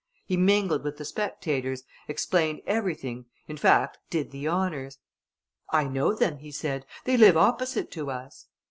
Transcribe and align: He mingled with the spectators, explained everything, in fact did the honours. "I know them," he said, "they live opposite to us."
He 0.25 0.35
mingled 0.35 0.83
with 0.83 0.97
the 0.97 1.05
spectators, 1.05 1.83
explained 2.07 2.63
everything, 2.65 3.27
in 3.47 3.55
fact 3.55 3.99
did 4.09 4.31
the 4.31 4.47
honours. 4.47 4.97
"I 5.69 5.83
know 5.83 6.15
them," 6.15 6.39
he 6.39 6.49
said, 6.49 6.87
"they 7.05 7.17
live 7.17 7.37
opposite 7.37 7.91
to 7.91 8.09
us." 8.09 8.47